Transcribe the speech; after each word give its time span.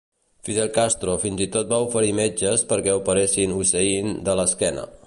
Fidel 0.47 0.69
Castro 0.77 1.13
fins 1.25 1.43
i 1.47 1.47
tot 1.57 1.69
va 1.75 1.79
oferir 1.89 2.11
metges 2.21 2.65
perquè 2.73 2.97
operessin 3.03 3.55
Hussein 3.61 4.15
de 4.31 4.39
l'esquena. 4.43 4.93